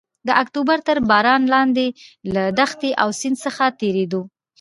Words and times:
د 0.27 0.29
اکتوبر 0.41 0.77
تر 0.87 0.97
باران 1.09 1.41
لاندې 1.53 1.87
له 2.33 2.43
دښتې 2.59 2.91
او 3.01 3.09
سیند 3.19 3.37
څخه 3.45 3.63
تېرېدو. 3.79 4.21